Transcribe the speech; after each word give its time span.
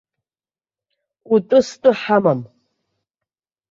Утәы-стәы 1.33 1.91
ҳамам. 2.01 2.41